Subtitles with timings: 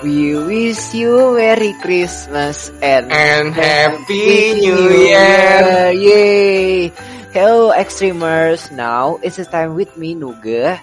[0.00, 5.92] We wish you Merry Christmas and, And Happy New Year.
[5.92, 6.88] Yay!
[7.36, 10.80] Hello Extremers, now it's time with me Nuga.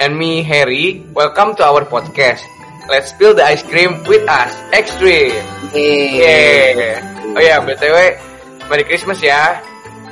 [0.00, 1.04] And me, Harry.
[1.12, 2.40] Welcome to our podcast.
[2.88, 5.36] Let's spill the ice cream with us, Extreme.
[5.76, 6.16] Yeay!
[6.16, 7.36] Yeah.
[7.36, 8.16] Oh ya, btw,
[8.72, 9.60] Merry Christmas ya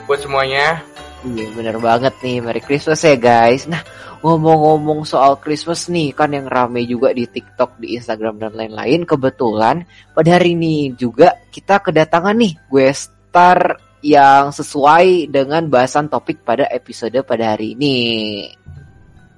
[0.05, 0.85] buat semuanya.
[1.19, 3.67] Iya bener banget nih, Merry Christmas ya guys.
[3.67, 3.83] Nah
[4.23, 9.03] ngomong-ngomong soal Christmas nih, kan yang rame juga di TikTok, di Instagram dan lain-lain.
[9.03, 9.83] Kebetulan
[10.15, 16.71] pada hari ini juga kita kedatangan nih gue star yang sesuai dengan bahasan topik pada
[16.71, 17.99] episode pada hari ini.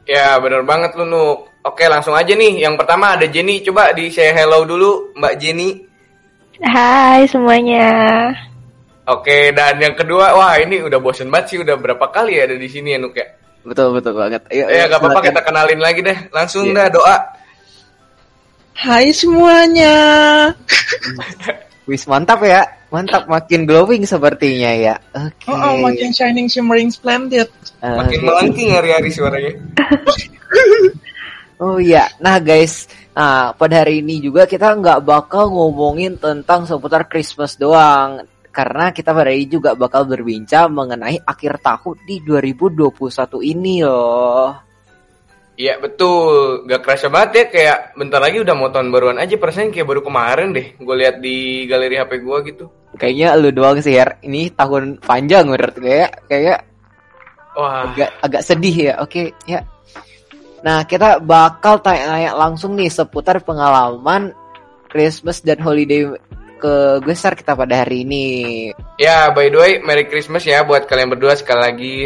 [0.04, 1.48] Ya, bener banget lu, Nuk.
[1.62, 2.60] Oke, langsung aja nih.
[2.60, 3.62] Yang pertama ada Jenny.
[3.62, 5.70] Coba di say hello dulu, Mbak Jenny.
[6.60, 7.88] Hai semuanya.
[9.08, 11.58] Oke, dan yang kedua, wah ini udah bosen banget sih.
[11.64, 13.26] Udah berapa kali ya ada di sini ya, Nuk ya?
[13.60, 14.44] Betul betul banget.
[14.48, 16.18] Ayo, Ya, ayo, gak apa-apa kita kenalin lagi deh.
[16.30, 16.76] Langsung Iya.
[16.76, 17.16] dah doa.
[18.76, 19.94] Hai semuanya.
[21.84, 24.94] Wis mantap ya, mantap makin glowing sepertinya ya.
[25.12, 25.50] Oke.
[25.50, 27.50] Oh, oh, makin shining, shimmering, splendid.
[27.82, 29.52] Eh, Makin melengking hari-hari suaranya.
[31.60, 37.04] Oh iya, nah guys, nah pada hari ini juga kita nggak bakal ngomongin tentang seputar
[37.04, 42.90] Christmas doang, karena kita pada hari ini juga bakal berbincang mengenai akhir tahun di 2021
[43.46, 44.70] ini loh.
[45.60, 49.68] Iya betul, gak kerasa banget ya kayak bentar lagi udah mau tahun baruan aja perasaan
[49.68, 50.72] kayak baru kemarin deh.
[50.80, 52.64] Gue lihat di galeri HP gue gitu.
[52.96, 56.58] Kayaknya lu doang sih ya, ini tahun panjang menurut gue ya, kayak
[57.60, 58.94] Wah, agak agak sedih ya.
[59.04, 59.60] Oke, ya.
[60.64, 64.32] Nah, kita bakal tanya-tanya langsung nih seputar pengalaman
[64.88, 66.08] Christmas dan holiday
[66.60, 68.26] ke besar kita pada hari ini.
[69.00, 71.96] ya by the way, Merry Christmas ya buat kalian berdua sekali lagi.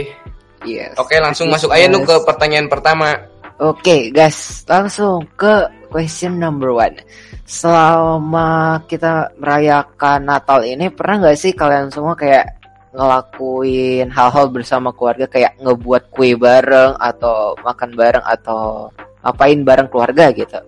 [0.65, 0.97] Yes.
[0.97, 1.69] Oke, langsung Christmas.
[1.69, 3.13] masuk aja nu ke pertanyaan pertama.
[3.61, 6.99] Oke, guys, langsung ke question number one.
[7.47, 12.51] Selama kita merayakan Natal ini, pernah nggak sih kalian semua kayak
[12.95, 18.91] ngelakuin hal-hal bersama keluarga kayak ngebuat kue bareng atau makan bareng atau
[19.23, 20.59] ngapain bareng keluarga gitu?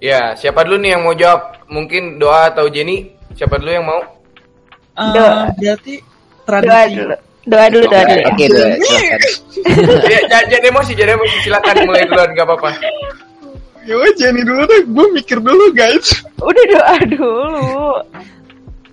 [0.00, 1.60] Ya, siapa dulu nih yang mau jawab?
[1.66, 3.12] Mungkin Doa atau Jenny?
[3.30, 4.00] Siapa dulu yang mau?
[4.90, 5.52] Eh, Doa.
[5.52, 6.96] berarti Doa tradisi.
[6.98, 7.16] dulu.
[7.42, 8.14] Doa dulu, doa dulu.
[8.14, 8.26] ya.
[8.26, 9.20] Oke, deh, silakan.
[10.04, 11.36] ya, j- jangan emosi, jangan emosi.
[11.40, 12.70] Silakan mulai duluan, gak apa-apa.
[13.82, 14.80] Yo, Jenny dulu deh.
[14.86, 16.20] Gue mikir dulu, guys.
[16.38, 17.36] Udah doa dulu.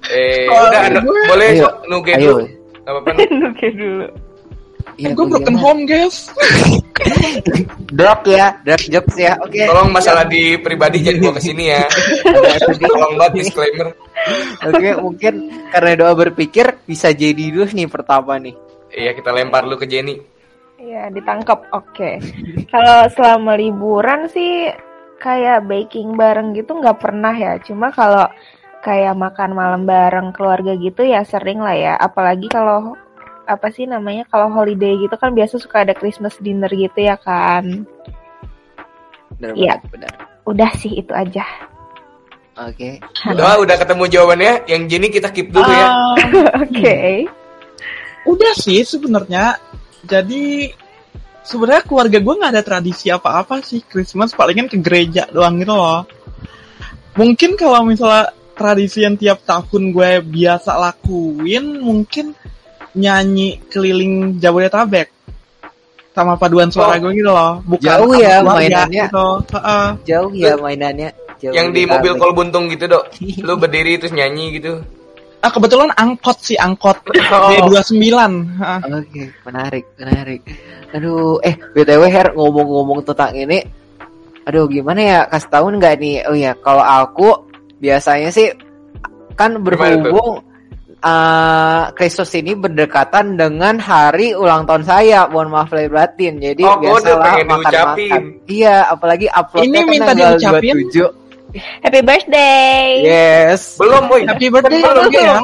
[0.07, 2.35] Eh, Oh, udah, gue- boleh sok nuge dulu.
[2.77, 3.09] Gak apa-apa.
[3.11, 3.47] Nu.
[3.47, 4.05] Oke dulu.
[4.97, 6.25] Iya, gue broken home, guys.
[7.93, 9.37] Drop ya, drop jokes ya.
[9.39, 9.61] Oke.
[9.69, 11.85] Tolong masalah di pribadi jangan gua ke sini ya.
[12.81, 13.93] Tolong banget disclaimer.
[14.65, 15.33] Oke, mungkin
[15.69, 18.57] karena doa berpikir bisa jadi dulu nih pertama nih.
[18.89, 20.17] Iya, kita lempar dulu ke Jenny.
[20.81, 21.69] Iya, ditangkap.
[21.73, 22.17] Oke.
[22.69, 24.73] Kalau selama liburan sih
[25.17, 27.61] kayak baking bareng gitu nggak pernah ya.
[27.61, 28.25] Cuma kalau
[28.81, 31.93] kayak makan malam bareng keluarga gitu ya sering lah ya.
[31.97, 32.97] Apalagi kalau
[33.47, 37.87] apa sih namanya kalau holiday gitu kan biasa suka ada Christmas dinner gitu ya kan.
[39.39, 39.73] Benar Iya.
[39.87, 40.13] benar.
[40.43, 41.43] Udah sih itu aja.
[42.57, 42.97] Oke.
[43.37, 44.53] Doa udah ketemu jawabannya.
[44.65, 45.87] Yang Jenny kita keep dulu ya.
[45.87, 46.15] Ah,
[46.65, 47.29] Oke.
[48.25, 49.55] udah sih sebenarnya.
[50.03, 50.71] Jadi
[51.45, 56.03] sebenarnya keluarga gue nggak ada tradisi apa-apa sih Christmas palingan ke gereja doang gitu loh.
[57.15, 62.33] Mungkin kalau misalnya tradisi yang tiap tahun gue biasa lakuin mungkin
[62.97, 65.07] nyanyi keliling Jabodetabek
[66.11, 67.07] sama paduan suara Oh.
[67.07, 67.61] gue gitu loh.
[67.61, 69.05] Bukan Jauh ya mainannya.
[69.05, 69.27] Gitu.
[69.53, 69.85] Heeh.
[70.09, 71.09] Jauh ya mainannya.
[71.37, 73.05] Jauh Yang di mobil kol buntung gitu, Dok.
[73.45, 74.81] Lu berdiri terus nyanyi gitu.
[75.37, 76.97] Ah kebetulan angkot sih angkot
[77.29, 77.69] Oh.
[77.69, 78.01] D29.
[78.57, 78.79] Heeh.
[78.89, 80.41] Oke, menarik, menarik.
[80.89, 83.61] Aduh, eh BTW Her ngomong-ngomong tentang ini,
[84.41, 86.15] aduh gimana ya kasih tahu nggak nih?
[86.25, 87.45] Oh ya, kalau aku
[87.77, 88.49] biasanya sih
[89.37, 90.41] kan berhubung
[91.07, 95.19] eh Kristus ini berdekatan dengan hari ulang tahun saya.
[95.27, 96.37] Mohon maaf lahir batin.
[96.37, 97.95] Jadi Oh, udah biasalah pengen makan-makan.
[97.95, 98.21] diucapin.
[98.45, 100.75] Iya, apalagi uploadnya Ini minta tanggal diucapin?
[100.91, 101.27] 27.
[101.81, 102.87] Happy birthday.
[103.01, 103.61] Yes.
[103.79, 104.21] Belum, boy.
[104.27, 105.39] Happy birthday Belum, ya.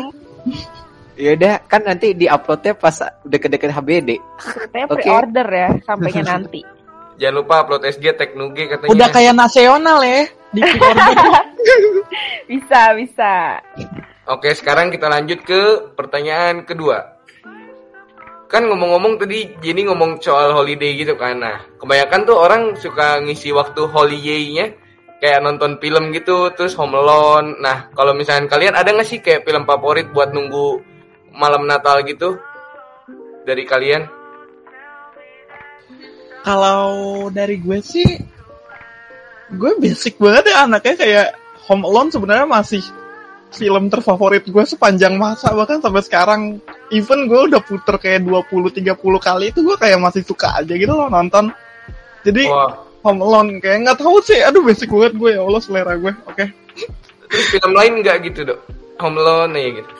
[1.13, 4.09] Yaudah, kan nanti di uploadnya pas deket-deket HBD.
[4.35, 4.97] Katanya Oke.
[4.99, 6.59] pre-order ya sampainya nanti.
[7.21, 8.89] Jangan lupa upload SG Tech Nuge katanya.
[8.89, 10.25] Udah kayak nasional ya.
[10.49, 10.61] Di.
[12.43, 13.57] Bisa, bisa.
[14.23, 17.19] Oke, sekarang kita lanjut ke pertanyaan kedua.
[18.47, 21.43] Kan ngomong-ngomong tadi Jenny ngomong soal holiday gitu kan.
[21.43, 24.79] Nah, kebanyakan tuh orang suka ngisi waktu holiday-nya
[25.19, 27.59] kayak nonton film gitu, terus Home Alone.
[27.59, 30.79] Nah, kalau misalnya kalian ada nggak sih kayak film favorit buat nunggu
[31.35, 32.39] malam Natal gitu
[33.43, 34.07] dari kalian?
[36.47, 38.07] Kalau dari gue sih
[39.51, 41.27] gue basic banget ya anaknya kayak
[41.67, 43.02] Home Alone sebenarnya masih
[43.53, 46.41] film terfavorit gue sepanjang masa bahkan sampai sekarang
[46.89, 48.83] even gue udah puter kayak 20-30
[49.19, 51.53] kali itu gue kayak masih suka aja gitu loh nonton
[52.21, 52.73] jadi Wah.
[53.03, 56.45] Home Alone kayak nggak tahu sih aduh basic banget gue ya Allah selera gue oke
[57.27, 58.59] Terus film lain nggak gitu dok?
[58.99, 59.93] Home Alone ya gitu.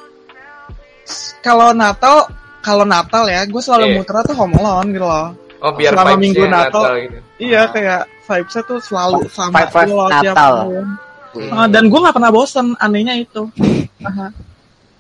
[1.40, 2.30] kalau Natal
[2.60, 3.96] kalau Natal ya gue selalu Iya.
[3.98, 5.28] muter tuh Home Alone gitu loh
[5.60, 6.84] Oh biar Selama minggu Natal.
[7.00, 7.18] gitu.
[7.40, 10.54] iya kayak vibesnya tuh selalu sama Vibe- vibe loh tiap Natal.
[10.60, 10.86] tahun.
[11.34, 11.50] Wih.
[11.50, 13.50] Ah, dan gue nggak pernah bosen anehnya itu.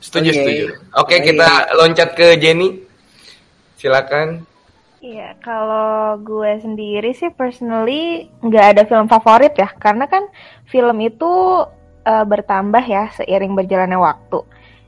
[0.01, 0.37] Setuju Oke.
[0.37, 0.65] setuju.
[0.97, 1.23] Oke Baik.
[1.29, 1.47] kita
[1.77, 2.69] loncat ke Jenny.
[3.77, 4.43] Silakan.
[4.99, 10.23] Iya, kalau gue sendiri sih personally nggak ada film favorit ya, karena kan
[10.65, 11.27] film itu
[12.03, 14.39] eh, bertambah ya seiring berjalannya waktu.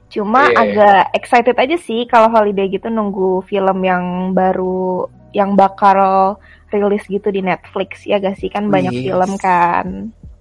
[0.08, 0.56] Cuma Iya.
[0.56, 6.40] agak excited aja sih kalau holiday gitu nunggu film yang baru yang bakal
[6.72, 9.04] rilis gitu di Netflix ya gak sih kan banyak Yes.
[9.08, 9.86] film kan.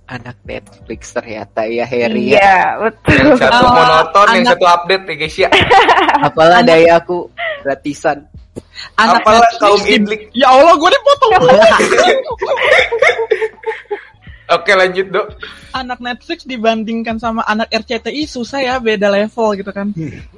[0.04, 2.36] Anak Netflix ternyata ya Harry ya.
[2.36, 3.16] Iya, betul.
[3.24, 5.48] Yang satu Ah, monoton, yang anak- satu update ya guys ya.
[6.28, 7.32] Apalah daya aku
[7.64, 8.18] gratisan.
[8.94, 10.22] Apalah Netflix kaum di- idlik.
[10.30, 11.32] ya Allah gue dipotong
[14.44, 15.26] Oke lanjut dok.
[15.74, 19.90] anak Netflix dibandingkan sama anak RCTI susah ya beda level gitu kan.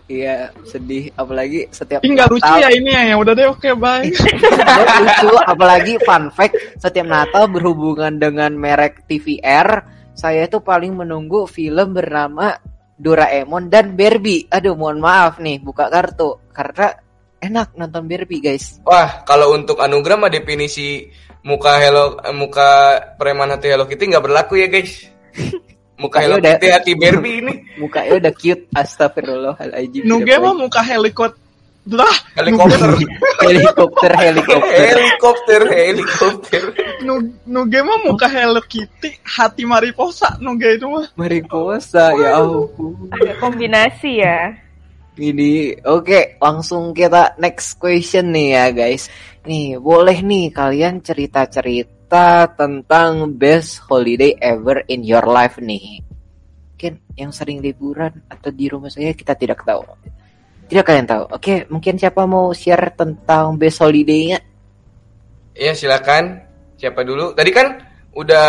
[0.07, 1.13] Iya, sedih.
[1.19, 3.03] Apalagi setiap Ih nggak lucu ya ini ya.
[3.13, 4.07] Ya udah deh oke bye.
[4.07, 5.31] Nggak lucu.
[5.45, 9.85] Apalagi fun fact setiap Natal berhubungan dengan merek TVR
[10.17, 12.57] saya itu paling menunggu film bernama
[12.97, 14.49] Doraemon dan Barbie.
[14.49, 16.41] Aduh mohon maaf nih buka kartu.
[16.57, 16.89] Karena
[17.39, 21.07] enak nonton Barbie guys Wah kalau untuk anugerah mah definisi
[21.41, 22.69] muka Hello muka
[23.15, 25.07] preman hati Hello Kitty nggak berlaku ya guys.
[25.97, 26.37] Muka Hello.
[26.37, 27.55] Kitty hati Barbie ini.
[27.81, 31.33] mukanya udah cute astagfirullahaladzim Nuge mah muka helikot
[31.87, 32.11] lah
[32.43, 32.99] Helikopter.
[33.41, 36.63] helikopter helikopter helikopter, helikopter.
[37.01, 43.39] Nu- Nuge mah muka Hello Kitty hati mariposa Nuge itu mah mariposa ya ampun Agak
[43.39, 44.51] kombinasi ya.
[45.17, 49.09] Ini oke, langsung kita next question nih ya guys.
[49.49, 56.05] Nih, boleh nih kalian cerita-cerita tentang best holiday ever in your life nih.
[56.77, 59.81] Mungkin yang sering liburan atau di rumah saya kita tidak tahu.
[60.69, 61.25] Tidak kalian tahu.
[61.33, 64.37] Oke, mungkin siapa mau share tentang best holiday-nya?
[65.57, 66.45] Ya silakan.
[66.77, 67.33] Siapa dulu?
[67.33, 67.81] Tadi kan
[68.13, 68.49] udah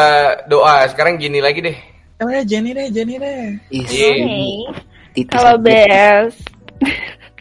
[0.52, 1.78] doa, sekarang gini lagi deh.
[2.18, 3.86] Oh ya Jenny deh Jenny deh Iya.
[3.86, 4.10] Oke.
[5.13, 6.56] titis Kalau best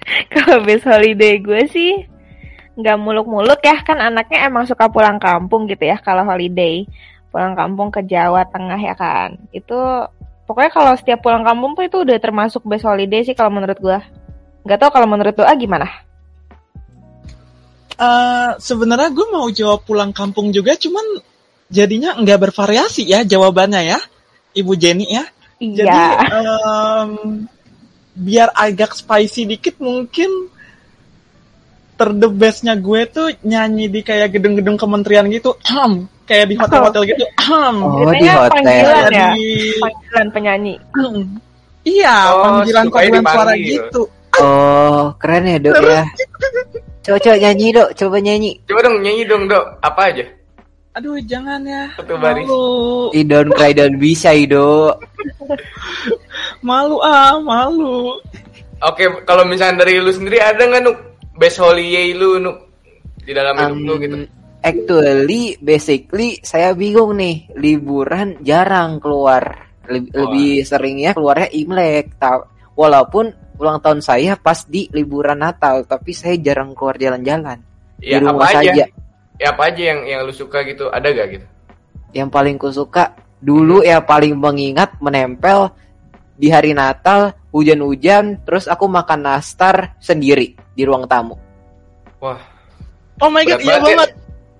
[0.35, 1.93] kalau best holiday gue sih
[2.76, 3.82] nggak muluk-muluk ya.
[3.82, 6.87] Kan anaknya emang suka pulang kampung gitu ya kalau holiday.
[7.32, 9.37] Pulang kampung ke Jawa Tengah ya kan.
[9.53, 9.76] Itu
[10.47, 13.99] pokoknya kalau setiap pulang kampung tuh itu udah termasuk best holiday sih kalau menurut gue.
[14.67, 16.06] Nggak tahu kalau menurut doa gimana?
[17.97, 21.17] Eh, sebenarnya gue mau jawab pulang kampung juga cuman
[21.73, 23.99] jadinya nggak bervariasi ya jawabannya ya
[24.53, 25.25] Ibu Jenny ya.
[25.56, 26.12] Jadi iya
[27.08, 27.49] em,
[28.16, 30.48] biar agak spicy dikit mungkin
[31.96, 36.04] ter the bestnya gue tuh nyanyi di kayak gedung-gedung kementerian gitu, Ahem.
[36.24, 37.24] kayak di hotel-hotel gitu.
[37.40, 37.76] Ahem.
[37.80, 38.52] Oh, di Ceritanya hotel.
[38.52, 41.16] panggilan ya di panggilan penyanyi Ahem.
[41.86, 44.02] Iya, Oh, panggilan paduan suara gitu.
[44.36, 46.02] Oh, keren ya, Dok ya.
[47.06, 47.88] Coba coba nyanyi, Dok.
[47.94, 48.50] Coba nyanyi.
[48.67, 49.64] Coba dong nyanyi dong dok.
[49.79, 50.26] Apa aja?
[50.98, 51.86] Aduh, jangan ya.
[51.94, 52.50] Satu baris.
[53.14, 54.98] Ih, don't cry, don't be shy, Dok.
[56.67, 58.19] Malu ah, malu.
[58.82, 60.99] Oke, kalau misalnya dari lu sendiri ada nggak nuk
[61.39, 62.67] best holiday lu nuk
[63.23, 64.17] di dalam hidup lu Um, gitu?
[64.67, 69.70] Actually, basically saya bingung nih, liburan jarang keluar.
[69.87, 70.27] Leb- Oh.
[70.27, 72.19] Lebih seringnya keluarnya Imlek.
[72.75, 73.31] Walaupun
[73.63, 77.63] ulang tahun saya pas di liburan Natal, tapi saya jarang keluar jalan-jalan.
[78.03, 78.58] Ya di apa rumah aja?
[78.58, 78.85] saja.
[79.39, 80.91] Ya apa aja yang yang lu suka gitu?
[80.91, 81.46] Ada gak gitu?
[82.11, 85.70] Yang paling kusuka dulu ya paling mengingat menempel
[86.36, 91.36] di hari Natal, hujan-hujan, terus aku makan nastar sendiri di ruang tamu.
[92.16, 92.36] Wah,
[93.16, 93.96] Oh my god, iya banget ya.
[93.96, 94.10] banget.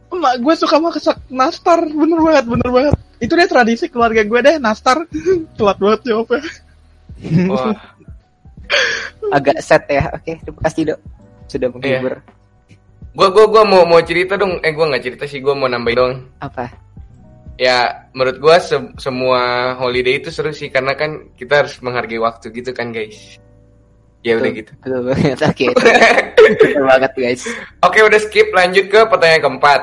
[0.07, 2.93] Emak gue suka masak nastar, bener banget, bener banget.
[3.17, 5.05] Itu deh tradisi keluarga gue deh, nastar.
[5.57, 6.41] Telat banget jawabnya.
[7.47, 7.77] wah.
[9.37, 10.09] Agak set ya.
[10.11, 11.01] Oke, terima kasih, Dok.
[11.47, 12.01] Sudah Iya.
[12.01, 12.15] menghibur.
[13.13, 14.61] Gua gua gua mau mau cerita dong.
[14.61, 16.13] Eh gua nggak cerita sih, gua mau nambahin dong.
[16.39, 16.69] Apa?
[17.57, 22.53] Ya, menurut gua se- semua holiday itu seru sih karena kan kita harus menghargai waktu
[22.53, 23.41] gitu kan, guys.
[24.21, 24.73] Ya udah gitu.
[24.85, 25.37] Betul banget.
[25.51, 25.67] Oke.
[26.45, 27.43] Betul banget, guys.
[27.81, 29.81] Oke, udah skip lanjut ke pertanyaan keempat.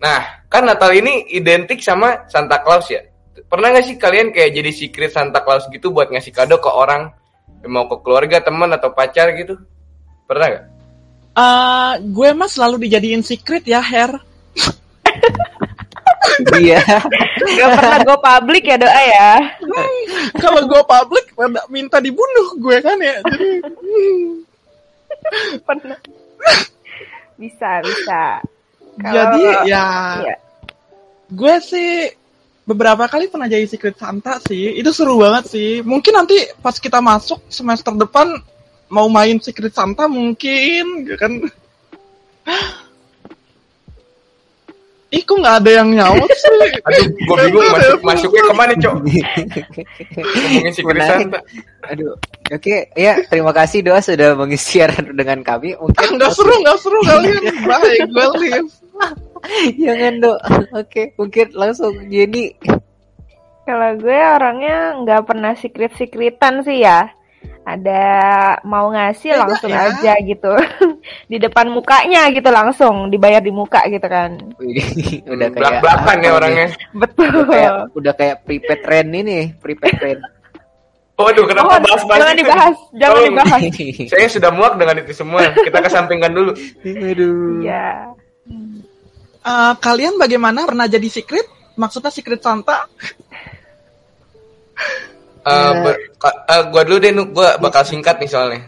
[0.00, 3.04] Nah, kan Natal ini identik sama Santa Claus ya.
[3.50, 7.12] Pernah nggak sih kalian kayak jadi secret Santa Claus gitu buat ngasih kado ke orang
[7.68, 9.60] mau ke keluarga, teman atau pacar gitu?
[10.24, 10.64] Pernah nggak?
[11.30, 14.16] Eh, gue mah selalu dijadiin secret ya, Her.
[16.60, 16.84] Iya.
[17.56, 19.30] Gak pernah go public ya doa ya.
[20.36, 23.16] Kalau gue public pada minta dibunuh gue kan ya.
[23.24, 24.28] Jadi hmm.
[25.64, 25.98] Pernah.
[27.40, 28.22] Bisa, bisa.
[29.00, 29.86] Kalau- Jadi ya
[30.20, 30.36] Iya.
[31.30, 31.90] gue sih
[32.68, 34.76] beberapa kali pernah jadi secret Santa sih.
[34.76, 35.80] Itu seru banget sih.
[35.80, 38.36] Mungkin nanti pas kita masuk semester depan
[38.90, 41.32] mau main secret Santa mungkin gitu kan.
[45.10, 46.54] Ih kok nggak ada yang nyaut sih?
[46.86, 48.94] Aduh, gue bingung masuk masuknya ke mana, Cok?
[50.14, 50.82] Ngomongin si.
[50.86, 51.38] Santa.
[51.90, 52.14] Aduh,
[52.54, 55.74] oke, ya terima kasih doa sudah mengisi siaran dengan kami.
[55.74, 57.42] Ah, Mungkin nggak seru nggak seru kalian.
[57.66, 58.70] Baik gue leave.
[59.82, 60.32] Jangan do.
[60.78, 62.54] Oke, mungkin langsung Jenny.
[63.66, 67.10] Kalau gue orangnya nggak pernah secret-secretan sih ya.
[67.60, 68.02] Ada
[68.64, 69.86] mau ngasih Beda langsung ya.
[69.86, 70.52] aja gitu.
[71.30, 74.40] di depan mukanya gitu langsung dibayar di muka gitu kan.
[75.32, 76.30] Udah kayak apa ya nih?
[76.30, 76.66] orangnya.
[76.92, 77.28] Betul.
[77.30, 80.20] Udah kayak udah kayak prepaid trend ini, prepaid trend.
[81.14, 82.40] Waduh, kenapa Oh, bahas-bahas jangan itu?
[82.40, 83.28] dibahas, jangan Tolong.
[83.28, 83.60] dibahas.
[84.16, 85.40] Saya sudah muak dengan itu semua.
[85.52, 86.52] Kita kesampingkan dulu.
[86.80, 87.60] Aduh.
[87.60, 87.88] Iya.
[89.40, 91.44] Eh, kalian bagaimana pernah jadi secret?
[91.76, 92.88] Maksudnya secret Santa?
[95.40, 98.60] Eh, ber- ka- eh, gua dulu deh, gua bakal singkat nih soalnya.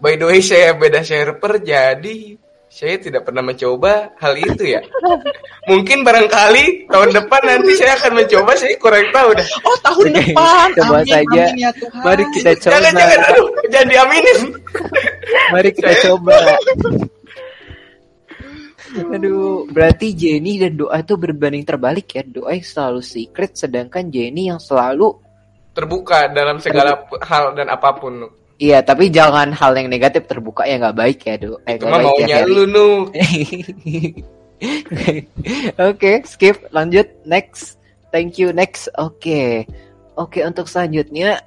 [0.00, 2.34] By the way, saya beda server, jadi
[2.66, 4.80] saya tidak pernah mencoba hal itu ya.
[5.68, 9.48] Mungkin barangkali tahun depan nanti saya akan mencoba, saya kurang tahu dah.
[9.62, 10.68] Oh tahun Oke, depan.
[10.80, 11.42] coba amin, saja.
[11.44, 12.02] amin ya Tuhan.
[12.02, 12.72] Mari kita coba.
[12.72, 14.38] Jangan, jangan, aduh, jangan diaminin.
[15.52, 16.36] Mari kita Saya- coba.
[18.92, 22.22] Aduh, berarti Jenny dan doa itu berbanding terbalik ya.
[22.24, 25.16] Doa yang selalu secret, sedangkan Jenny yang selalu
[25.72, 28.28] Terbuka dalam segala p- hal dan apa pun.
[28.60, 31.58] Iya, tapi jangan hal yang negatif terbuka ya nggak baik ya, do.
[31.66, 32.52] Eh, Itu mah ya, maunya Harry.
[32.54, 32.88] lu, Nu.
[35.90, 37.80] Oke, skip, lanjut, next.
[38.12, 38.92] Thank you, next.
[39.00, 39.64] Oke,
[40.14, 41.40] oke untuk selanjutnya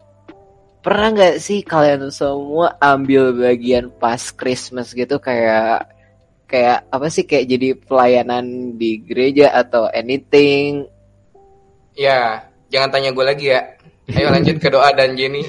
[0.82, 5.90] pernah nggak sih kalian semua ambil bagian pas Christmas gitu kayak
[6.46, 10.86] kayak apa sih kayak jadi pelayanan di gereja atau anything?
[11.96, 13.75] Ya, jangan tanya gue lagi ya.
[14.08, 15.42] Ayo lanjut ke doa dan Jenny.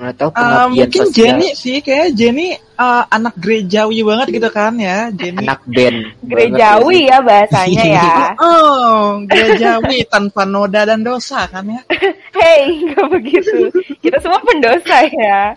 [0.00, 4.72] Atau Eh, pengabdian mungkin sosial Jenny sih kayak Jenny eh, anak gerejawi banget gitu kan
[4.74, 5.44] ya Jenny.
[5.44, 8.12] anak band Gerejawi ya bahasanya ya.
[8.40, 11.84] Oh, gerejawi tanpa noda dan dosa kan ya.
[12.32, 13.68] Hei, nggak begitu.
[14.00, 15.52] Kita semua pendosa ya.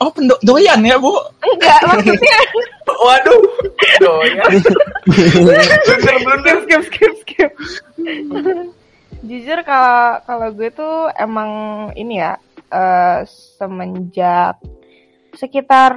[0.00, 1.12] Oh, pendo doyan ya, Bu.
[1.44, 2.38] Enggak, maksudnya
[3.04, 3.40] Waduh,
[4.00, 4.50] doyan.
[5.36, 6.56] Blunder-blunder.
[6.64, 7.50] skip skip skip.
[9.22, 11.50] Jujur kalau kalau gue tuh emang
[11.94, 12.34] ini ya
[12.74, 13.22] eh,
[13.54, 14.58] semenjak
[15.38, 15.94] sekitar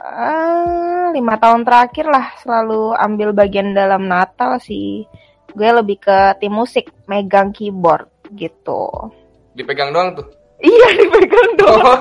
[0.00, 5.04] eh, lima tahun terakhir lah selalu ambil bagian dalam Natal sih.
[5.52, 9.12] Gue lebih ke tim musik, megang keyboard gitu.
[9.52, 10.26] Dipegang doang tuh.
[10.58, 11.80] Iya dipegang dong.
[11.84, 12.00] Oh,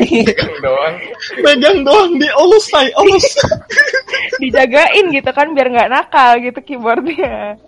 [0.00, 0.94] dipegang doang.
[1.44, 3.26] Pegang doang di olus say, olus.
[4.42, 7.60] Dijagain gitu kan biar nggak nakal gitu keyboardnya.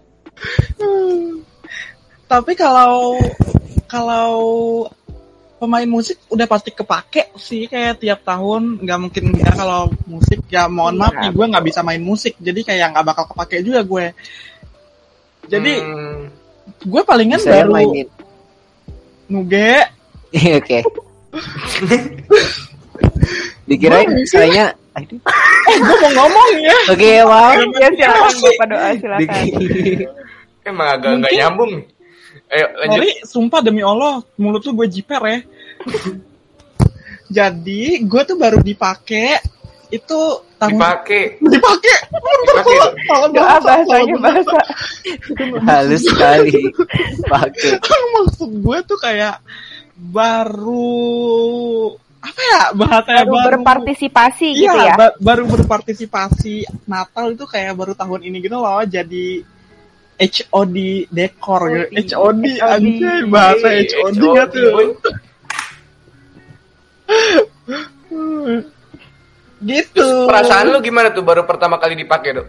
[2.29, 3.17] Tapi kalau
[3.89, 4.31] kalau
[5.59, 10.71] pemain musik udah pasti kepake sih kayak tiap tahun nggak mungkin enggak kalau musik ya
[10.71, 13.81] mohon maaf Iya, nih gue nggak bisa main musik jadi kayak nggak bakal kepake juga
[13.83, 14.07] gue
[15.49, 16.31] jadi Hmm,
[16.79, 18.07] gue palingan Saya baru mainin.
[19.27, 19.73] nuge
[20.31, 20.79] Iya, Oke.
[23.65, 25.19] Dikirain saya aduh.
[25.69, 27.53] gue mau ngomong ya Oke, wow.
[27.75, 29.45] Ya silakan Bapak doa silakan.
[30.63, 31.73] emang agak nggak nyambung.
[32.49, 32.97] Ayo lanjut.
[32.97, 35.39] Sorry, sumpah demi Allah, mulut tuh gue jiper ya.
[37.29, 39.37] Jadi, gue tuh baru dipake
[39.89, 40.21] itu
[40.57, 41.41] tahun Dipakai.
[41.41, 41.95] dipake.
[42.17, 42.77] Dipakai.
[43.05, 44.61] Salah Doa bahasa, bahasanya bahasa.
[45.65, 46.61] Halus sekali.
[47.23, 47.73] Pakai.
[48.17, 49.41] Maksud gue tuh kayak
[49.99, 54.95] baru apa ya bahasanya Baru berpartisipasi gitu Iya, ya.
[54.99, 59.43] ba- baru berpartisipasi Natal itu kayak baru tahun ini gitu loh jadi
[60.19, 60.77] HOD
[61.15, 62.19] dekor gitu.
[62.19, 65.15] HOD anjay bahasa HOD HOD, nggak tuh?
[69.59, 70.07] Gitu.
[70.31, 72.47] Perasaan lu gimana tuh baru pertama kali dipakai, Dok?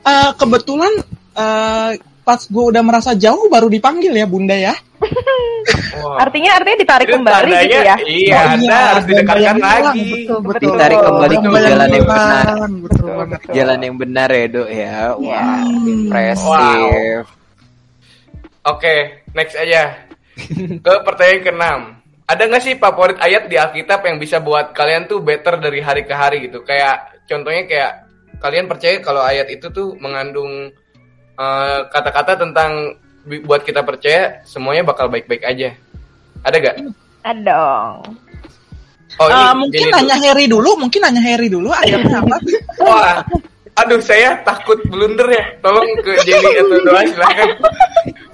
[0.00, 0.92] Eh, kebetulan
[1.36, 1.90] eh,
[2.28, 4.76] pas gue udah merasa jauh baru dipanggil ya bunda ya
[5.98, 6.16] Wah.
[6.24, 7.96] Artinya artinya ditarik Itu kembali gitu tandanya, ya.
[8.02, 10.08] Iya, Oh, iya, harus didekatkan lagi.
[10.08, 10.60] betul, betul.
[10.64, 12.44] Ditarik kembali ke jalan yang benar.
[12.48, 14.92] bilang, betul banget Jalan yang benar ya, Dok ya.
[15.12, 15.44] Wah, Iya.
[15.86, 17.22] impresif.
[18.64, 18.94] Oke,
[19.32, 19.82] next aja.
[20.82, 21.64] Ke pertanyaan ke-6.
[22.28, 26.02] Ada nggak sih favorit ayat di Alkitab yang bisa buat kalian tuh better dari hari
[26.04, 26.60] ke hari gitu?
[26.60, 27.92] Kayak contohnya kayak
[28.38, 30.68] kalian percaya kalau ayat itu tuh mengandung
[31.38, 35.70] eh, kata-kata tentang bi- buat kita percaya semuanya bakal baik-baik aja.
[36.40, 36.76] Ada gak?
[37.20, 37.96] Ada dong.
[39.16, 42.36] Oh, ini Eh, mungkin nanya Harry dulu, mungkin nanya Harry dulu ayatnya apa?
[42.38, 42.58] dulu.
[42.86, 43.18] Wah,
[43.74, 45.44] aduh saya takut blunder ya.
[45.58, 47.48] Tolong ke Jenny atau Doa silakan.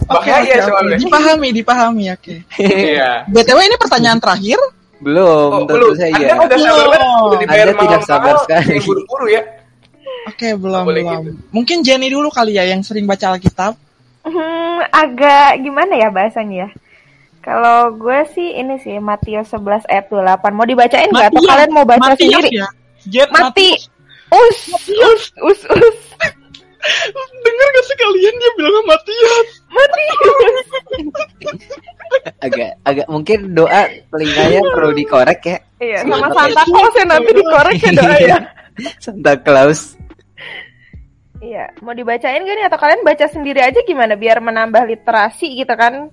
[0.05, 0.67] Oke, Bahaya oke.
[0.69, 0.97] soalnya.
[1.01, 2.35] Dipahami, dipahami, oke.
[2.61, 3.25] Iya.
[3.25, 4.61] BTW ini pertanyaan terakhir.
[5.01, 5.93] Belum, Oh, tentu belum.
[5.97, 6.13] saja.
[6.13, 8.77] Anda udah sabar banget, udah dibayar Anda tidak sabar sekali.
[8.85, 9.43] Buru-buru ya.
[10.25, 11.21] Oke, belum, Boleh belum.
[11.21, 11.31] gitu.
[11.53, 13.77] Mungkin Jenny dulu kali ya yang sering baca Alkitab.
[14.25, 16.69] Hmm, agak gimana ya bahasanya ya?
[17.45, 20.49] Kalau gue sih ini sih Matius 11 ayat 28.
[20.57, 21.29] Mau dibacain nggak?
[21.29, 22.49] Atau kalian mau baca Matias sendiri?
[22.57, 22.69] ya.
[23.05, 23.77] Jet Mati.
[24.33, 25.99] Us, us, us, us.
[27.45, 29.47] Dengar gak sih kalian dia bilang Matias?
[29.69, 30.67] Matius.
[32.47, 35.59] agak agak mungkin doa telinganya perlu dikorek ya.
[35.81, 38.39] Iya, sama Santa Claus ya nanti dikorek ya doa ya.
[39.05, 40.01] Santa Claus.
[41.45, 42.67] Iya, mau dibacain gak nih?
[42.73, 44.17] Atau kalian baca sendiri aja gimana?
[44.17, 46.09] Biar menambah literasi gitu kan?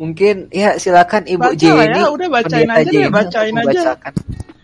[0.00, 2.00] Mungkin ya silakan Ibu Baca Jenny.
[2.00, 3.96] ya, udah bacain aja deh, Jenny bacain untuk aja.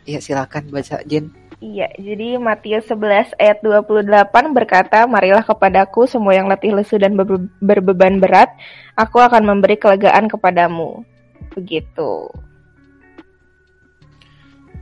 [0.04, 1.24] Iya silakan baca Jen.
[1.62, 7.48] Iya, jadi Matius 11 ayat 28 berkata, Marilah kepadaku semua yang letih lesu dan berbe-
[7.62, 8.50] berbeban berat,
[8.98, 11.06] aku akan memberi kelegaan kepadamu.
[11.54, 12.26] Begitu.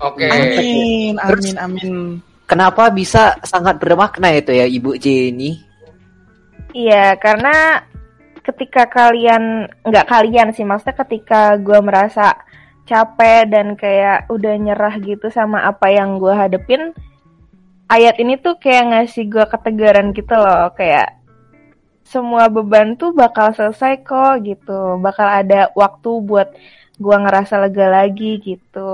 [0.00, 0.24] Oke.
[0.24, 1.96] Amin, Terus- amin, amin.
[2.50, 5.62] Kenapa bisa sangat bermakna itu ya Ibu Jenny?
[6.74, 7.86] Iya, karena
[8.42, 12.34] ketika kalian, nggak kalian sih, maksudnya ketika gue merasa
[12.90, 16.90] capek dan kayak udah nyerah gitu sama apa yang gue hadepin,
[17.86, 21.22] ayat ini tuh kayak ngasih gue ketegaran gitu loh, kayak
[22.02, 26.50] semua beban tuh bakal selesai kok gitu, bakal ada waktu buat
[26.98, 28.90] gue ngerasa lega lagi gitu.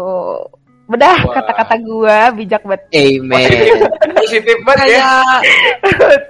[0.86, 1.34] Bedah Wah.
[1.42, 2.82] kata-kata gue bijak banget.
[2.94, 3.50] Amen.
[4.22, 5.18] Positif banget ya.
[5.82, 6.20] Kayak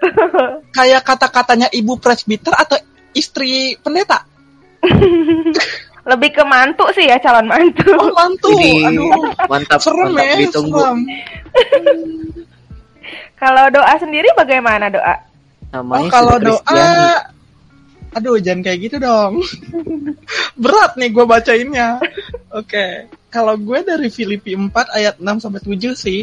[0.73, 2.81] kayak kata-katanya ibu presbiter atau
[3.12, 4.25] istri pendeta.
[6.07, 7.90] Lebih ke mantu sih ya calon mantu.
[7.92, 8.49] Oh, mantu.
[8.57, 9.11] Ini Aduh,
[9.51, 10.79] mantap, serem mantap ya, ditunggu.
[10.79, 10.99] serem.
[13.42, 15.14] Kalau doa sendiri bagaimana doa?
[15.75, 16.88] Namanya Oh, kalau doa.
[18.16, 19.45] Aduh, jangan kayak gitu dong.
[20.57, 22.01] Berat nih gue bacainnya.
[22.55, 23.11] Oke.
[23.33, 26.21] Kalau gue dari Filipi 4 ayat 6 sampai 7 sih.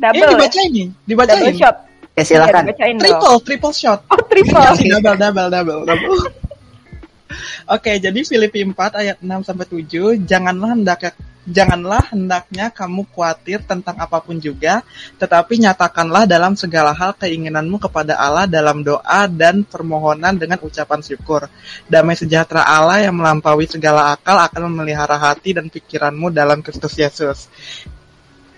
[0.00, 0.30] Double eh, ya?
[0.32, 0.88] dibacain nih.
[1.04, 1.54] Double Dibacain.
[1.58, 1.76] shot.
[2.16, 2.62] Ya silakan.
[2.64, 3.02] Iya, dibacain dong.
[3.04, 4.00] Triple, triple shot.
[4.08, 4.62] Oh, triple.
[4.94, 6.20] double, double, double, double.
[7.74, 11.14] Oke, jadi Filipi 4 ayat 6 sampai 7, janganlah hendaknya
[11.48, 14.84] janganlah hendaknya kamu khawatir tentang apa pun juga,
[15.16, 21.48] tetapi nyatakanlah dalam segala hal keinginanmu kepada Allah dalam doa dan permohonan dengan ucapan syukur.
[21.88, 27.48] Damai sejahtera Allah yang melampaui segala akal akan memelihara hati dan pikiranmu dalam Kristus Yesus.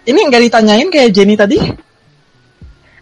[0.03, 1.59] Ini nggak ditanyain kayak Jenny tadi?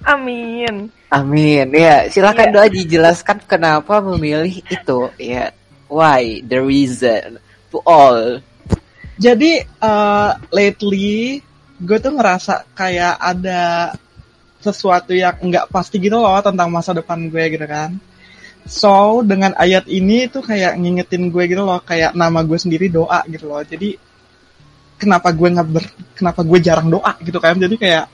[0.05, 0.89] Amin.
[1.13, 1.67] Amin.
[1.77, 2.55] Ya, silakan Iya.
[2.55, 4.99] doa dijelaskan kenapa memilih itu.
[5.21, 5.53] Ya,
[5.89, 7.37] why, the reason,
[7.69, 8.41] to all.
[9.21, 11.45] Jadi uh, lately
[11.77, 13.93] gue tuh ngerasa kayak ada
[14.61, 18.01] sesuatu yang nggak pasti gitu loh tentang masa depan gue gitu kan.
[18.65, 23.21] So dengan ayat ini tuh kayak ngingetin gue gitu loh kayak nama gue sendiri doa
[23.29, 23.61] gitu loh.
[23.61, 23.97] Jadi
[24.97, 25.85] kenapa gue nggak ber,
[26.17, 27.61] kenapa gue jarang doa gitu kan.
[27.61, 28.09] Jadi kayak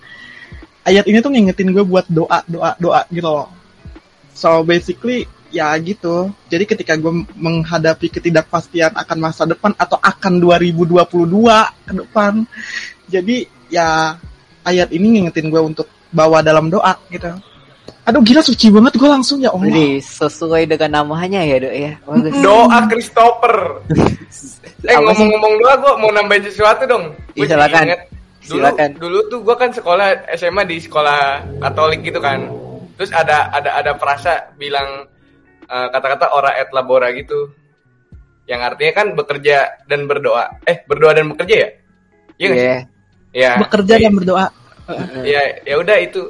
[0.87, 3.51] ayat ini tuh ngingetin gue buat doa doa doa gitu loh.
[4.35, 6.29] So basically ya gitu.
[6.47, 11.09] Jadi ketika gue menghadapi ketidakpastian akan masa depan atau akan 2022
[11.88, 12.45] ke depan,
[13.09, 13.37] jadi
[13.73, 14.14] ya
[14.62, 17.33] ayat ini ngingetin gue untuk bawa dalam doa gitu.
[18.07, 19.66] Aduh gila suci banget gue langsung ya Allah.
[19.66, 21.92] Jadi sesuai dengan namanya ya, Dok ya.
[22.05, 22.33] Bagus.
[22.38, 23.55] Doa Christopher.
[24.87, 27.11] Eh ngomong-ngomong doa, gue mau nambahin sesuatu dong.
[27.11, 27.85] Gua Iya, jadi silakan.
[27.90, 28.01] inget,
[28.47, 28.90] Dulu, Silakan.
[29.03, 30.07] dulu tuh gue kan sekolah
[30.38, 31.19] SMA di sekolah
[31.59, 32.47] Katolik gitu kan.
[32.95, 35.03] Terus ada ada ada frasa bilang
[35.67, 37.51] eh, kata-kata ora et labora gitu.
[38.47, 40.63] Yang artinya kan bekerja dan berdoa.
[40.63, 41.69] Eh berdoa dan bekerja ya?
[42.37, 42.61] Iya sih?
[42.63, 42.77] Iya.
[43.35, 43.53] Iya.
[43.67, 44.47] Bekerja dan berdoa.
[45.27, 46.23] Ya ya udah itu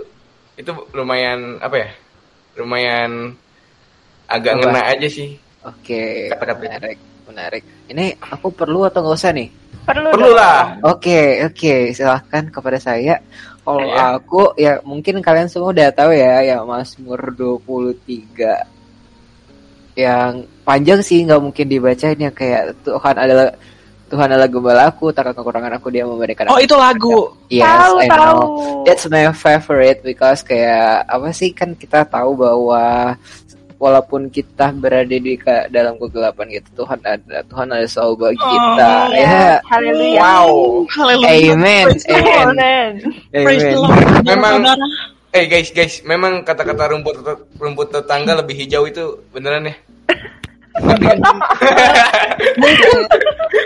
[0.56, 1.88] itu lumayan apa ya?
[2.56, 3.36] Lumayan
[4.26, 4.60] agak Apa?
[4.64, 5.36] ngena aja sih.
[5.60, 6.62] Oke, Kata-kata.
[6.62, 7.62] menarik, menarik.
[7.90, 9.50] Ini aku perlu atau nggak usah nih?
[9.82, 10.78] Perlu, Perlu lah.
[10.82, 13.18] Oke, oke, silahkan kepada saya.
[13.60, 14.14] Kalau Iya.
[14.14, 18.62] aku, ya mungkin kalian semua udah tahu ya, ya Mazmur 23
[19.96, 23.48] yang panjang sih nggak mungkin dibacain ya kayak Tuhan adalah
[24.06, 26.62] Tuhan adalah gembalaku, takkan kekurangan aku dia memberikan Oh aku.
[26.62, 27.18] itu lagu.
[27.50, 28.38] Yes, tahu, I tahu.
[28.38, 28.84] know.
[28.86, 33.18] That's my favorite because kayak apa sih kan kita tahu bahwa
[33.76, 38.90] walaupun kita berada di ke, dalam kegelapan gitu Tuhan ada Tuhan ada selalu bagi kita
[38.94, 39.58] Oh, ya.
[39.66, 40.20] Haleluya.
[40.22, 40.50] Wow.
[40.86, 41.28] Haleluya.
[41.52, 41.84] Amen.
[41.90, 42.22] Praise Lord.
[42.22, 42.46] Amen.
[42.46, 42.90] Amen.
[43.42, 43.82] Praise the Amen.
[43.82, 44.22] Lord.
[44.22, 44.64] Memang-
[45.36, 47.20] Eh guys, guys, memang kata-kata rumput
[47.60, 49.74] rumput tetangga lebih hijau itu beneran ya?
[52.56, 52.96] Mungkin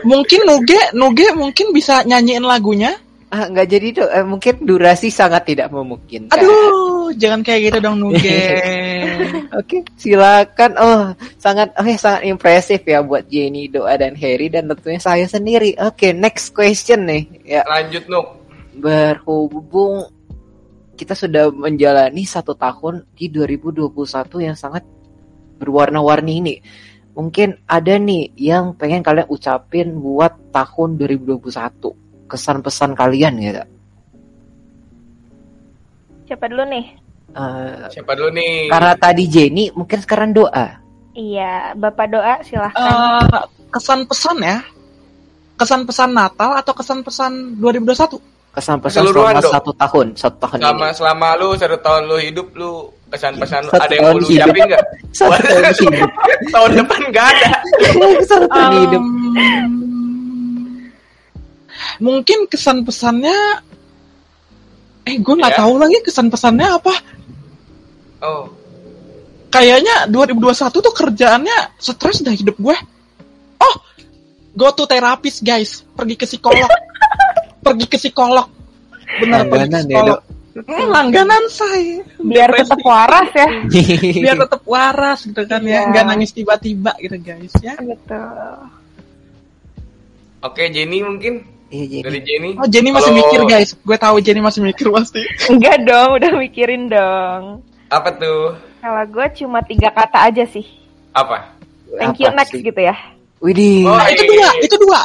[0.02, 2.98] mungkin Nuge Nuge mungkin bisa nyanyiin lagunya
[3.30, 4.08] Ah, nggak jadi tuh.
[4.10, 6.34] Eh, mungkin durasi sangat tidak memungkinkan.
[6.34, 8.58] aduh jangan kayak gitu dong Nuge
[9.62, 10.74] Oke, silakan.
[10.74, 11.02] Oh,
[11.38, 15.78] sangat oke sangat impresif ya buat Jenny, Doa dan Harry dan tentunya saya sendiri.
[15.78, 17.22] Oke, next question nih.
[17.46, 18.26] Ya, Lanjut Nuk.
[18.74, 20.10] berhubung
[21.00, 23.88] kita sudah menjalani satu tahun di 2021
[24.44, 24.84] yang sangat
[25.56, 26.54] berwarna-warni ini.
[27.16, 32.28] Mungkin ada nih yang pengen kalian ucapin buat tahun 2021.
[32.28, 33.64] Kesan pesan kalian gitu.
[36.28, 36.86] Siapa dulu nih?
[37.32, 38.68] Eh, Siapa dulu nih?
[38.68, 40.78] karena tadi Jenny, mungkin sekarang doa.
[41.16, 43.24] Iya, Bapak doa silahkan.
[43.24, 44.58] Eh, kesan pesan ya
[45.60, 48.16] kesan pesan Natal atau kesan pesan 2021
[48.50, 49.52] Kesan pesan selama Dok.
[49.52, 50.96] satu tahun, satu tahun Selama ini.
[50.98, 52.72] selama lu satu tahun lu hidup lu
[53.06, 54.42] pesan-pesan Satu ada yang mau lu hidup.
[54.44, 54.84] ucapin nggak?
[55.12, 56.10] Satu tahun hidup.
[56.54, 57.48] tahun depan nggak ada.
[58.28, 59.02] satu tahun Um, hidup.
[61.98, 63.36] mungkin kesan pesannya
[65.04, 65.60] eh gue nggak Ya.
[65.60, 66.94] tahu lagi kesan pesannya apa
[68.20, 68.52] Oh,
[69.48, 70.44] kayaknya 2021
[70.76, 72.76] tuh kerjaannya stres dah hidup gue
[73.58, 73.74] oh
[74.52, 76.68] go to terapis guys pergi ke psikolog
[77.60, 78.46] pergi ke psikolog
[79.18, 80.20] benar pergi ke ya, psikolog
[80.50, 82.62] Hmm, langganan saya Biar Depresi.
[82.66, 83.48] tetap waras ya.
[84.26, 85.88] biar tetap waras gitu kan ya Iya.
[85.88, 88.58] nggak nangis tiba-tiba gitu guys ya Betul.
[90.42, 91.34] oke Jenny mungkin
[91.70, 92.02] Iya, jadi.
[92.02, 92.50] dari Jenny.
[92.56, 95.22] oh Jenny masih Kalau- mikir guys gue tahu Jenny masih mikir pasti
[95.54, 97.62] Enggak dong, udah mikirin dong.
[97.86, 98.58] Apa tuh?
[98.80, 100.66] Kalau gue cuma tiga kata aja sih.
[101.12, 101.46] Apa?
[101.92, 102.62] Thank you Apa next sih?
[102.64, 102.98] gitu ya.
[103.38, 103.86] Widih.
[103.86, 105.00] Oh, Nah, itu dua itu dua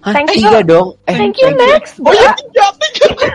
[0.00, 0.40] Hah, thank you.
[0.42, 0.88] tiga dong.
[1.04, 2.00] Eh, Thank you next.
[2.00, 3.26] oh ya tiga tiga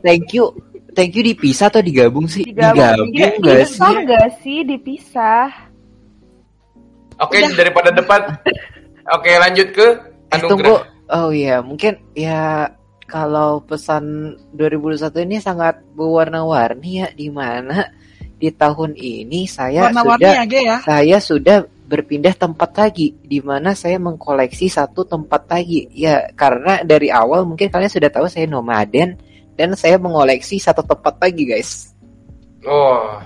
[0.00, 0.44] Thank you.
[0.92, 2.46] Thank you dipisah atau digabung sih?
[2.46, 2.78] Digabung.
[2.78, 3.96] Digabung Iya, nggak dipisah sih?
[4.00, 4.58] nggak sih?
[4.62, 5.46] Dipisah.
[7.16, 8.22] Oke, daripada debat.
[9.08, 9.86] Oke, lanjut ke
[10.30, 10.62] Eh, tunggu.
[10.62, 10.82] anugerah.
[11.06, 12.70] Oh iya, mungkin ya
[13.04, 17.92] kalau pesan 2021 ini sangat berwarna-warni ya di mana
[18.34, 23.76] di tahun ini saya warna-warni sudah aja ya saya sudah berpindah tempat lagi di mana
[23.76, 25.88] saya mengkoleksi satu tempat lagi.
[25.92, 29.20] Ya karena dari awal mungkin kalian sudah tahu saya nomaden
[29.54, 31.92] dan saya mengoleksi satu tempat lagi guys.
[32.64, 33.20] Oh,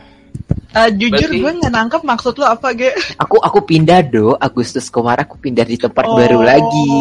[0.68, 2.92] Eh, jujur Berarti- gue nggak nangkep maksud lu apa ge.
[3.16, 4.36] Aku aku pindah do.
[4.36, 6.92] Agustus kemarin aku pindah di tempat Oh, baru lagi.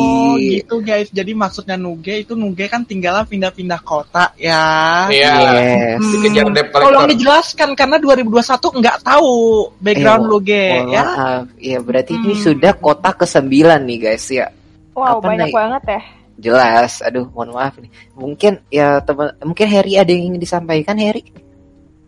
[0.55, 1.11] gitu guys.
[1.11, 5.03] Jadi maksudnya Nuge itu Nuge kan tinggalnya pindah-pindah kota ya.
[5.11, 5.33] Iya.
[5.53, 5.99] yes.
[5.99, 6.81] Hmm, Dikejar debt collector.
[6.81, 9.31] tolong dijelaskan karena 2021 nggak tahu
[9.77, 11.03] background Eh, lu ge Mohon ya.
[11.03, 11.43] maaf.
[11.59, 12.41] Ya berarti ini Hmm.
[12.41, 14.47] sudah kota ke sembilan nih guys ya.
[14.95, 15.53] Wow, Apa banyak nih?
[15.53, 16.01] banget ya.
[16.39, 16.91] jelas.
[17.01, 17.91] Aduh mohon maaf nih.
[18.13, 21.25] Mungkin ya teman mungkin Harry ada yang ingin disampaikan Harry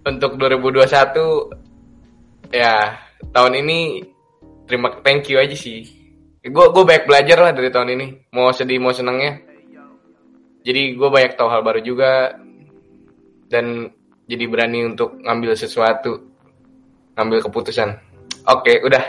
[0.05, 2.97] Untuk 2021 ya
[3.35, 3.79] tahun ini
[4.65, 5.85] terima thank you aja sih.
[6.39, 8.31] Gue gue banyak belajar lah dari tahun ini.
[8.31, 9.43] Mau sedih mau senengnya.
[10.63, 12.35] Jadi gue banyak tahu hal baru juga
[13.49, 13.91] dan
[14.29, 16.21] jadi berani untuk ngambil sesuatu,
[17.17, 17.89] ngambil keputusan.
[18.45, 19.03] Oke, udah.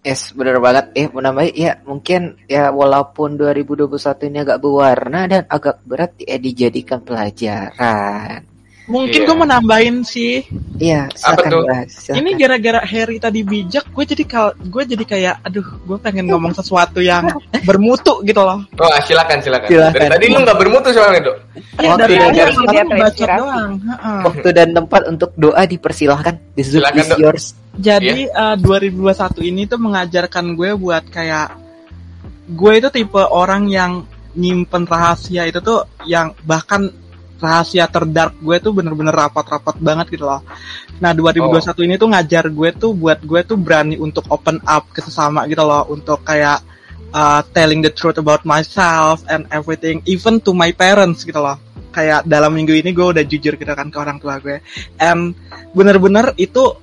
[0.00, 0.96] Yes, bener banget.
[0.96, 6.40] Eh, mau nambahin, ya mungkin ya walaupun 2021 ini agak berwarna dan agak berat ya
[6.40, 8.49] dijadikan pelajaran.
[8.90, 9.24] Mungkin Iya.
[9.24, 10.42] gue mau nambahin sih
[10.76, 11.62] Iya, Apa silakan tuh?
[11.62, 11.88] bahas.
[11.92, 12.18] silakan.
[12.18, 16.50] ini gara-gara Harry tadi bijak gue jadi kal gue jadi kayak aduh gue pengen ngomong
[16.50, 17.28] sesuatu yang
[17.68, 19.68] bermutu gitu loh Wah, silakan silakan.
[19.68, 19.94] Silakan.
[19.94, 21.36] Dari tadi lu nggak bermutu soalnya, Dok.
[21.76, 23.22] ya Waktu dari Biar bacot terinspirasi.
[23.36, 24.20] doang heeh.
[24.22, 26.34] Waktu dan tempat untuk doa dipersilahkan.
[26.56, 27.44] Zoom Silakan, is yours.
[27.72, 28.52] Jadi Iya.
[28.52, 31.48] eh, 2021 ini tuh mengajarkan gue buat kayak
[32.50, 33.92] gue itu tipe orang yang
[34.32, 36.88] nyimpen rahasia itu tuh yang bahkan
[37.40, 40.44] rahasia terdark gue tuh bener-bener rapat-rapat banget gitu loh.
[41.00, 45.00] Nah 2021 ini tuh ngajar gue tuh buat gue tuh berani untuk open up ke
[45.00, 46.60] sesama gitu loh untuk kayak
[47.16, 51.56] uh, telling the truth about myself and everything even to my parents gitu loh.
[51.90, 54.62] Kayak dalam minggu ini gue udah jujur gitu kan ke orang tua gue.
[55.00, 55.34] And
[55.74, 56.78] bener-bener itu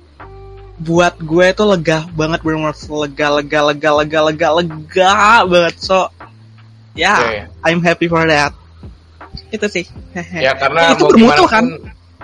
[0.78, 6.06] buat gue itu lega banget bener-bener lega lega lega lega lega lega banget so
[6.94, 7.38] ya Oke.
[7.66, 8.54] I'm happy for that
[9.52, 9.84] itu sih.
[10.44, 11.64] Ya karena itu mau bermutu gimana kan?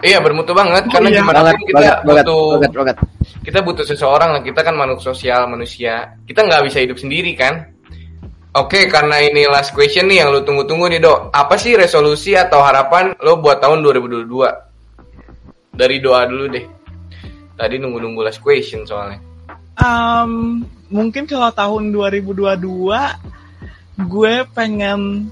[0.04, 0.82] Iya bermutu banget.
[0.84, 1.18] Oh, karena iya.
[1.22, 2.96] gimana Banget, pun kita banget, banget, butuh banget, banget.
[3.46, 4.30] kita butuh seseorang.
[4.36, 5.94] Lah kita kan makhluk sosial manusia.
[6.26, 7.72] Kita nggak bisa hidup sendiri kan?
[8.54, 11.34] Oke karena ini last question nih yang lu tunggu-tunggu nih dok.
[11.34, 16.64] Apa sih resolusi atau harapan lo buat tahun 2022 dari doa dulu deh.
[17.54, 19.18] Tadi nunggu-nunggu last question soalnya.
[19.74, 22.62] Um, mungkin kalau tahun 2022
[24.06, 25.30] gue pengen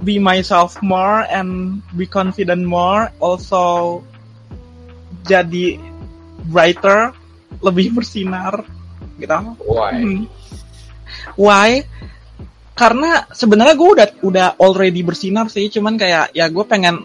[0.00, 4.00] be myself more and be confident more also
[5.20, 5.76] jadi
[6.48, 7.12] brighter,
[7.60, 8.64] lebih bersinar,
[9.20, 9.36] gitu.
[9.60, 9.92] Why?
[10.00, 10.22] Hmm.
[11.36, 11.70] Why?
[12.72, 17.04] Karena sebenarnya gue udah udah already bersinar sih, cuman kayak ya gue pengen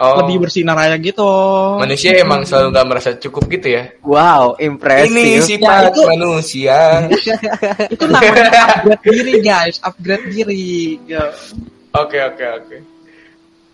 [0.00, 1.28] Oh, lebih bersinar aja gitu.
[1.76, 3.92] manusia emang selalu nggak merasa cukup gitu ya.
[4.00, 5.12] Wow, impresif.
[5.12, 7.04] Ini sifat itu- manusia.
[7.92, 10.96] Itu namanya upgrade diri guys, upgrade diri.
[11.04, 11.36] Ya.
[11.92, 12.76] Oke oke oke.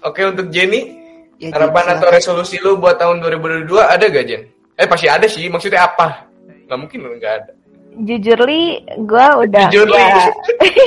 [0.02, 1.04] Oke untuk Jenny,
[1.36, 4.42] Ya, harapan atau resolusi lu buat tahun 2022 ada gak Jen?
[4.72, 6.24] Eh pasti ada sih, maksudnya apa?
[6.64, 7.52] Gak mungkin nggak ada.
[7.98, 9.96] Jujurly, gue udah Jujurly.
[9.96, 10.24] ya,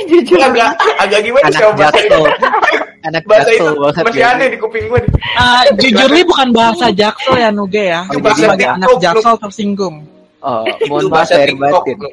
[0.06, 0.38] jujur.
[0.40, 2.10] Agak agak gimana anak sih bahasa itu?
[2.10, 2.22] jaksel.
[3.00, 4.02] Anak Bahasa itu jaksel banget.
[4.04, 4.28] masih ya.
[4.28, 5.10] aneh di kuping gue nih.
[5.32, 8.00] Ah, jujur nih bukan bahasa jaksel ya Nuge ya.
[8.04, 9.96] Itu Jadi bahasa anak jaksel tersinggung.
[10.40, 11.96] Oh, Itu mohon maaf bahasa lahir batin.
[11.96, 12.12] Nuk.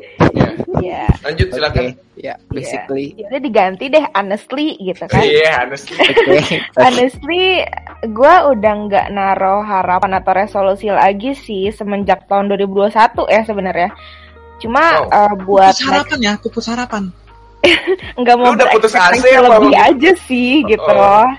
[0.82, 1.06] Ya.
[1.06, 1.84] Ya, Lanjut silakan.
[1.92, 3.14] Oke, ya, basically.
[3.14, 5.22] ya udah diganti deh honestly gitu kan.
[5.22, 5.98] Iya, honestly.
[6.12, 6.38] Oke.
[6.76, 7.44] Honestly,
[8.04, 12.90] gue udah nggak naruh harapan atau resolusi lagi sih semenjak tahun 2021
[13.28, 13.90] ya sebenarnya.
[14.58, 15.14] Cuma Wow.
[15.14, 17.04] eh, buat Pupus harapan ya, pupus harapan.
[18.20, 19.82] nggak mau udah putus ya, apa lebih begitu?
[19.82, 20.94] aja sih gitu Oh.
[20.94, 21.30] loh.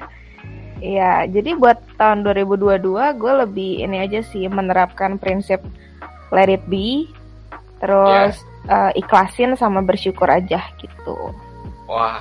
[0.78, 2.78] Iya, jadi buat tahun 2022
[3.18, 5.58] gue lebih ini aja sih menerapkan prinsip
[6.30, 7.10] let it be,
[7.78, 8.46] terus Ya.
[8.68, 11.16] Eh, ikhlasin sama bersyukur aja gitu.
[11.88, 12.20] Wah,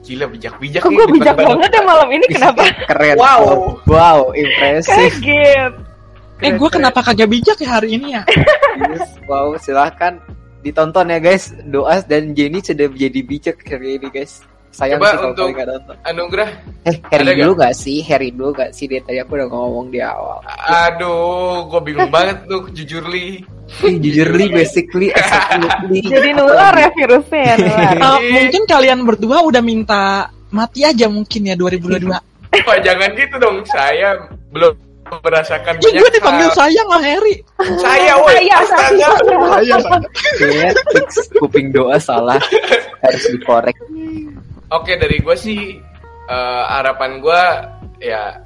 [0.00, 2.62] gila bijak-bijak Kok gue bijak banget ya malam ini kenapa?
[2.88, 3.16] Keren.
[3.20, 3.44] Wow.
[3.84, 5.20] Wow, impresif.
[5.20, 5.72] Kaget.
[6.38, 8.22] Eh, gue kenapa kagak bijak ya hari ini ya?
[9.30, 10.22] wow, silahkan
[10.62, 11.52] ditonton ya guys.
[11.66, 14.46] Doas dan Jenny sudah menjadi bijak hari ini guys.
[14.68, 15.98] Sayang Coba sih kalau untuk-.
[16.06, 16.48] Anugerah.
[16.86, 17.98] Eh, Harry Ada dulu gak sih?
[18.06, 18.84] Harry dulu gak sih?
[18.86, 20.38] Dari tadi aku udah ngomong di awal.
[20.46, 23.42] Aduh, gue bingung banget tuh jujur li.
[23.84, 26.00] Eh, Jujurly, basically, absolutely.
[26.00, 27.92] Jadi nular ya virusnya ya nular.
[28.24, 30.02] Eh, mungkin kalian berdua udah minta
[30.48, 32.08] mati aja mungkin ya 2022.
[32.68, 33.60] Wah, jangan gitu dong.
[33.68, 34.16] Saya
[34.48, 34.72] belum
[35.08, 36.56] merasakan Ih, banyak gue dipanggil hal.
[36.56, 37.36] sayang lah Harry.
[37.80, 38.44] saya, woi.
[38.44, 39.08] Saya,
[39.76, 40.08] Astaga.
[40.92, 42.40] Fix kuping doa salah.
[43.00, 43.76] Harus dikorek.
[44.68, 45.80] Oke, dari gue sih
[46.28, 47.42] eh, harapan gue
[48.04, 48.36] ya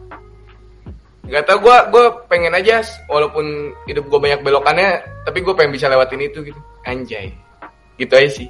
[1.23, 5.87] nggak tau gue gue pengen aja walaupun hidup gue banyak belokannya tapi gue pengen bisa
[5.87, 7.31] lewatin itu gitu anjay
[7.95, 8.49] gitu aja sih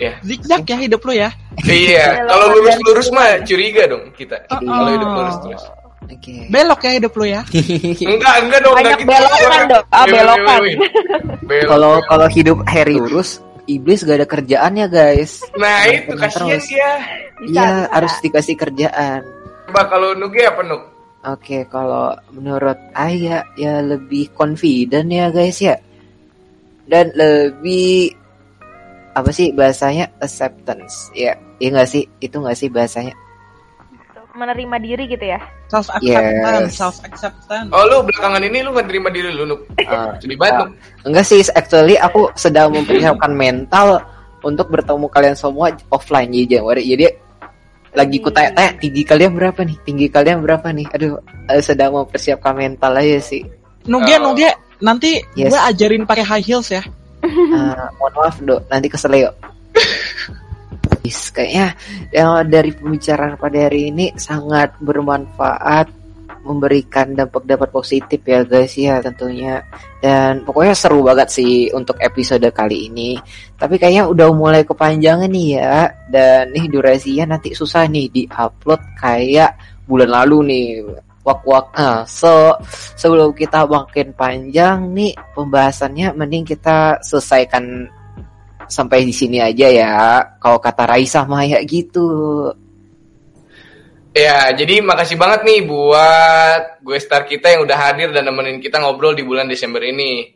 [0.00, 1.28] ya Zigzag ya hidup lu ya.
[1.68, 5.16] iya kalau lurus lurus mah curiga dong kita Oh, kalau hidup oh.
[5.20, 5.64] lurus terus
[6.06, 6.46] Oke.
[6.54, 7.42] Belok ya hidup lu ya.
[8.14, 10.60] enggak enggak dong Banyak enggak gitu belokan dong, ah, belokan.
[11.66, 12.06] Kalau belok.
[12.06, 15.42] kalau hidup Harry lurus, iblis gak ada kerjaannya guys.
[15.54, 16.66] nah Main itu kasihan terus.
[16.70, 16.90] dia
[17.36, 19.20] Iya, harus dikasih kerjaan.
[19.68, 20.82] coba kalau nuge apa nuk
[21.26, 25.74] Oke, kalau menurut Ayah ya lebih confident ya guys ya.
[26.86, 28.14] Dan lebih
[29.10, 31.34] apa sih bahasanya acceptance ya.
[31.58, 32.06] Iya nggak sih?
[32.22, 33.10] Itu nggak sih bahasanya?
[34.36, 35.40] Menerima diri gitu ya.
[35.66, 36.76] Self acceptance, Yes.
[36.76, 37.68] self acceptance.
[37.72, 40.68] oh lu belakangan ini lu nggak terima diri lu nuk Ah, sedih banget nuk
[41.08, 44.04] enggak sih, actually aku sedang mempersiapkan mental
[44.44, 46.84] untuk bertemu kalian semua offline di Januari.
[46.84, 47.08] Jadi
[47.96, 49.76] lagi ku tanya-tanya tinggi kalian berapa nih?
[49.82, 50.86] Tinggi kalian berapa nih?
[50.92, 51.16] Aduh,
[51.48, 53.40] eh, sedang mempersiapkan mental aja sih.
[53.88, 54.30] Nuge, Oh.
[54.30, 55.48] Nuge, nanti Yes.
[55.50, 56.84] gue ajarin pakai high heels ya.
[57.24, 59.32] Ah, mohon maaf dok, nanti kesel
[61.06, 61.78] Is, kayaknya
[62.10, 65.86] ya, dari pembicaraan pada hari ini sangat bermanfaat,
[66.46, 69.66] memberikan dampak-dampak positif ya guys ya tentunya.
[69.98, 73.18] Dan pokoknya seru banget sih untuk episode kali ini.
[73.58, 75.90] Tapi kayaknya udah mulai kepanjangan nih ya.
[76.06, 79.58] Dan nih durasinya nanti susah nih di-upload kayak
[79.90, 80.66] bulan lalu nih.
[81.26, 81.74] Wak-wak.
[81.74, 82.54] Nah, so
[82.94, 87.90] sebelum kita makin panjang nih pembahasannya mending kita selesaikan
[88.68, 89.94] sampai di sini aja ya.
[90.38, 92.50] Kalau kata Raisa Maya gitu.
[94.16, 98.80] Ya, jadi makasih banget nih buat gue star kita yang udah hadir dan nemenin kita
[98.80, 100.32] ngobrol di bulan Desember ini.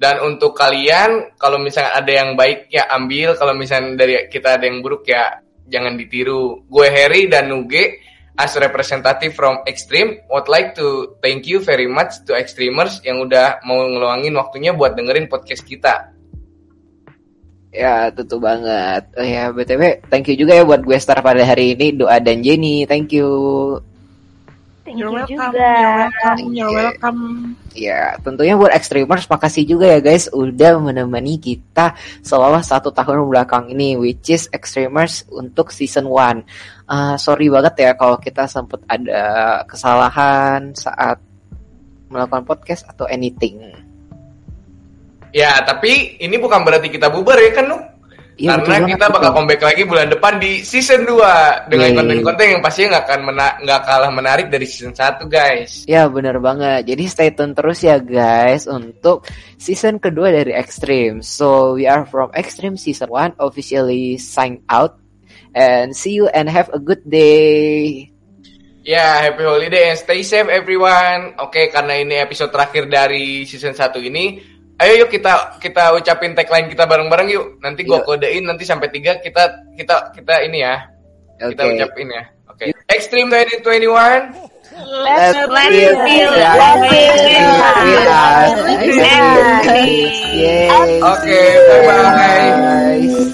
[0.00, 4.64] Dan untuk kalian, kalau misalnya ada yang baik ya ambil, kalau misalnya dari kita ada
[4.64, 6.64] yang buruk ya jangan ditiru.
[6.68, 8.00] Gue Harry dan Nuge
[8.36, 13.60] as representative from Extreme would like to thank you very much to Extremers yang udah
[13.68, 16.11] mau ngeluangin waktunya buat dengerin podcast kita.
[17.72, 19.08] Ya, tentu banget.
[19.16, 22.44] Oh ya, BTW, thank you juga ya buat gue star pada hari ini, Doa dan
[22.44, 22.84] Jenny.
[22.84, 23.28] Thank you.
[24.82, 25.70] Thank You're you welcome, juga.
[25.72, 27.20] you're welcome, you're welcome.
[27.72, 33.72] Ya, tentunya buat Extremers, makasih juga ya guys udah menemani kita selama satu tahun belakang
[33.72, 36.44] ini, which is Extremers untuk season 1.
[36.84, 41.22] Uh, sorry banget ya kalau kita sempat ada kesalahan saat
[42.12, 43.81] melakukan podcast atau anything.
[45.32, 47.82] Ya, tapi ini bukan berarti kita bubar ya kan, Nuk?
[48.32, 49.36] Iya, betul Karena banget, kita bakal betul.
[49.36, 51.98] comeback lagi bulan depan di season 2 dengan Yeay.
[52.00, 55.84] konten-konten yang pastinya nggak akan mena- nggak kalah menarik dari season 1 guys.
[55.84, 56.88] Ya bener banget.
[56.88, 59.28] Jadi stay tune terus ya guys untuk
[59.60, 61.20] season kedua dari Extreme.
[61.20, 64.96] So we are from Extreme season 1 officially sign out
[65.52, 68.08] and see you and have a good day.
[68.82, 71.38] Ya, happy holiday and stay safe everyone.
[71.38, 74.42] Oke, karena ini episode terakhir dari season 1 ini,
[74.82, 77.46] ayo yuk kita kita ucapin tagline kita bareng-bareng yuk.
[77.62, 78.06] Nanti gua Yuk.
[78.06, 79.42] kodein nanti sampai 3 kita
[79.78, 80.90] kita kita ini ya.
[81.38, 81.72] Kita Oke.
[81.78, 82.22] ucapin ya.
[82.50, 82.64] Oke.
[82.90, 84.50] Extreme 2021.
[84.72, 86.52] Let's Let's feel feel feel.
[91.02, 91.40] Oke.
[91.86, 92.50] Bye.
[92.58, 93.28] Bye.